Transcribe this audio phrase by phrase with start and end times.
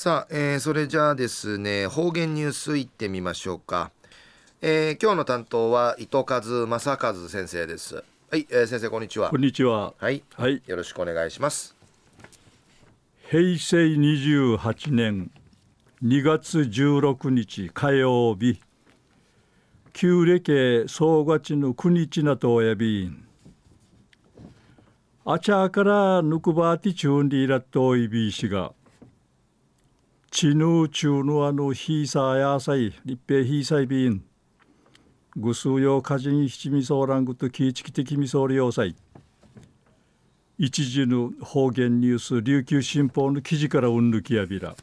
[0.00, 3.90] さあ、えー、それじゃあですね方言ニュースいってみましょうか、
[4.62, 8.04] えー、今日の担当は糸数正和先生です。
[8.30, 9.30] はい、えー、先生こんにちは。
[9.30, 9.94] こんにちは。
[9.98, 11.74] はい、はい、よろしくお願いします。
[13.28, 15.32] 平成28年
[16.04, 18.60] 2月16日火曜日。
[19.94, 23.26] 旧暦総月の9日なとおやびん。
[25.24, 28.72] あちゃからぬくばてちゅんりらっといびしが
[30.30, 34.22] ちぬちゅうぬあのひさやさい立平ひさいびん
[35.36, 38.94] ぐすうよかじん七味そうらんぐときいちきてきみそうりようさい。
[40.58, 44.74] 一時の方言ニュース琉球新報の記事からうんぬきやびら。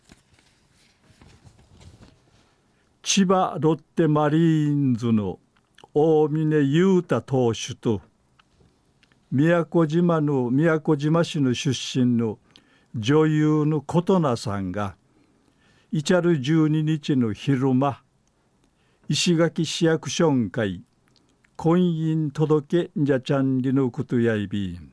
[3.04, 5.40] 千葉ロッテマリーンズの
[5.94, 8.02] 大峰雄太投手と
[9.32, 12.40] 宮古島の宮古島市の出身の
[12.96, 14.96] 女優の琴奈さんが
[15.98, 18.04] イチャル12日の昼間
[19.08, 20.84] 石垣市役所会
[21.56, 24.92] 婚姻届じゃちゃんりのことやいびん。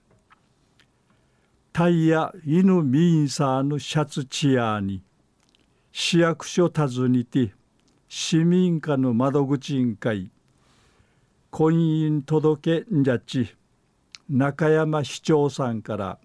[1.73, 5.03] タイヤ犬ミンサーのシャツチアーに
[5.91, 7.53] 市役所訪ねて
[8.09, 10.31] 市民課の窓口委員会
[11.51, 13.57] 婚姻届んじゃち
[14.29, 16.21] 中山市長さんから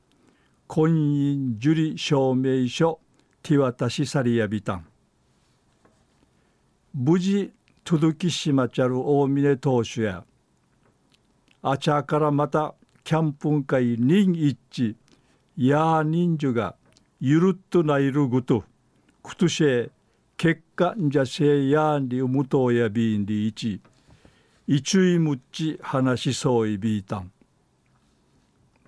[0.67, 2.99] 婚姻受理証明書
[3.47, 4.85] 手渡しさりやびたん。
[6.93, 7.53] 無事
[7.85, 10.25] 届きしまちゃる大峰投手や
[11.61, 12.75] あちゃからまた
[13.05, 14.95] キャンプン会人一致
[15.55, 16.75] やあ人数が
[17.21, 18.65] ゆるっとないるぐと
[19.23, 19.91] くとしえ
[20.35, 23.79] 結果んじゃせやんりうむとやびんりいち
[24.67, 27.31] いちゅいむっち話しそういびいたん。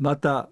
[0.01, 0.49] また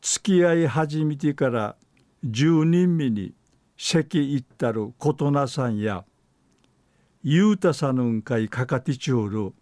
[0.00, 1.76] 付き合い始めてから
[2.24, 3.34] 十人目に
[3.76, 6.04] 席行ったる琴奈さんや
[7.24, 9.52] ゆうたさぬんかいかかてちゅうる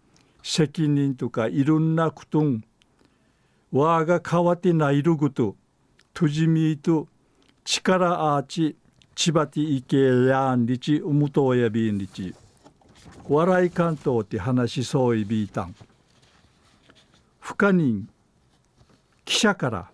[0.43, 2.63] 責任とかいろんなことん
[3.71, 5.55] わが変わってないること
[6.13, 7.07] とじみと
[7.63, 8.75] 力あち
[9.15, 12.35] ちばていけやんりちうむとおやびんりち
[13.27, 15.75] 笑い関東って話しそういびいたん。
[17.39, 18.07] 不可人
[19.25, 19.90] 記者から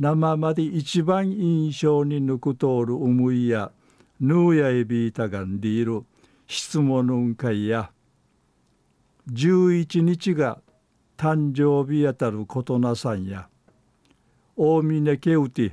[0.00, 3.70] 生まで一番印象に抜く通る思いや
[4.18, 6.06] ヌーヤエビータガンディール
[6.46, 7.92] 質問の会や
[9.30, 10.58] 11日が
[11.18, 13.48] 誕生日やたることなさんや。
[14.56, 15.72] 大峰ケウティ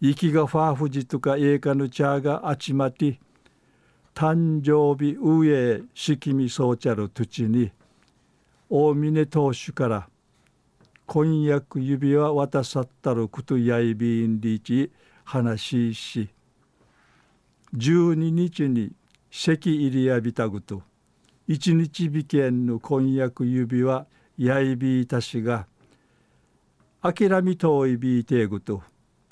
[0.00, 3.20] 息がファーフジとか映画のチャーがあちまて
[4.14, 7.70] 誕生日上へしきみそうちゃる土地に
[8.68, 10.08] 大峰投手から
[11.06, 14.90] 婚約指輪渡さったることやいびんりち
[15.24, 16.28] 話し
[17.74, 18.92] 12日に
[19.30, 20.82] 席入りやびたぐと。
[21.48, 25.66] 一日美見の婚約指輪やいびいたしが。
[27.00, 28.82] 諦みとおいびいてぐと。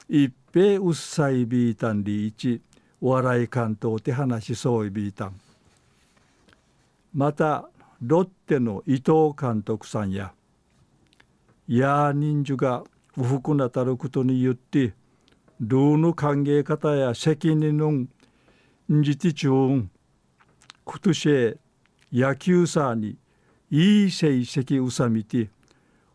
[0.08, 2.62] 一平うっさいびいたんりいち。
[3.02, 5.38] 笑い関東て話しそういびいたん。
[7.14, 7.68] また
[8.00, 10.32] ロッテの伊藤監督さんや。
[11.78, 12.82] や人数が
[13.14, 14.92] 不服なたることによって
[15.60, 18.08] ルーの歓迎方や責任のん
[19.02, 19.52] じてちゅう
[20.84, 21.56] 今年
[22.12, 23.16] 野球さに
[23.70, 25.48] いい成績うさみて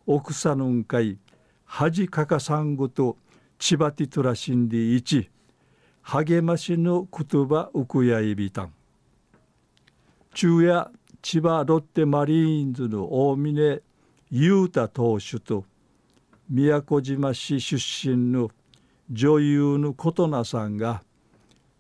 [0.05, 1.17] 奥さんかい
[1.63, 3.16] 恥かかさんごと
[3.57, 5.29] ちばてとらしんでいち
[6.01, 8.73] 励ましの言葉うくやいびたん。
[10.33, 10.91] 昼夜
[11.22, 13.81] 千葉ロッテマリーンズの大峰
[14.38, 15.63] 雄太投手と
[16.50, 18.51] 宮古島市出身の
[19.09, 21.03] 女優の琴奈さんが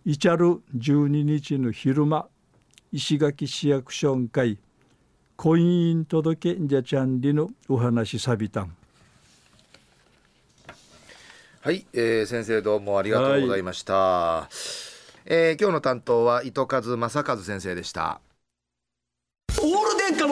[0.05, 2.29] いちゃる12日の昼間
[2.93, 4.57] 石垣市役所会
[5.35, 8.73] 婚姻届んじゃちゃんりのお話さびたん。
[11.59, 14.55] はい、えー、先生どうもありがとうございました、はい、
[15.25, 18.21] えー、今日の担当は糸数正和先生でした